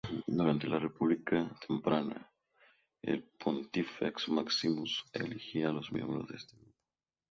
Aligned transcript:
Durante 0.25 0.65
la 0.65 0.79
República 0.79 1.47
temprana, 1.67 2.27
el 3.03 3.21
Pontifex 3.37 4.29
Maximus 4.29 5.05
elegía 5.13 5.69
a 5.69 5.73
los 5.73 5.91
miembros 5.91 6.27
de 6.27 6.37
estos 6.37 6.57
grupos. 6.59 6.75